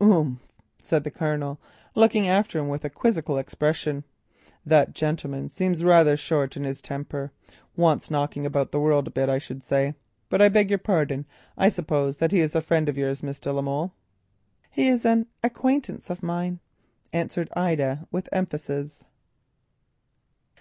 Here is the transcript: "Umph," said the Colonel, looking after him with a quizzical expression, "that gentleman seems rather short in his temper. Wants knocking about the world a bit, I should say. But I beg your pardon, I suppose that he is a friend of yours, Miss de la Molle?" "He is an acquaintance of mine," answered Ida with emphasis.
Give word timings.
"Umph," 0.00 0.40
said 0.82 1.04
the 1.04 1.12
Colonel, 1.12 1.60
looking 1.94 2.26
after 2.26 2.58
him 2.58 2.66
with 2.66 2.84
a 2.84 2.90
quizzical 2.90 3.38
expression, 3.38 4.02
"that 4.64 4.92
gentleman 4.94 5.48
seems 5.48 5.84
rather 5.84 6.16
short 6.16 6.56
in 6.56 6.64
his 6.64 6.82
temper. 6.82 7.30
Wants 7.76 8.10
knocking 8.10 8.44
about 8.44 8.72
the 8.72 8.80
world 8.80 9.06
a 9.06 9.12
bit, 9.12 9.28
I 9.28 9.38
should 9.38 9.62
say. 9.62 9.94
But 10.28 10.42
I 10.42 10.48
beg 10.48 10.70
your 10.70 10.80
pardon, 10.80 11.24
I 11.56 11.68
suppose 11.68 12.16
that 12.16 12.32
he 12.32 12.40
is 12.40 12.56
a 12.56 12.60
friend 12.60 12.88
of 12.88 12.98
yours, 12.98 13.22
Miss 13.22 13.38
de 13.38 13.52
la 13.52 13.62
Molle?" 13.62 13.94
"He 14.72 14.88
is 14.88 15.04
an 15.04 15.28
acquaintance 15.44 16.10
of 16.10 16.20
mine," 16.20 16.58
answered 17.12 17.48
Ida 17.54 18.08
with 18.10 18.28
emphasis. 18.32 19.04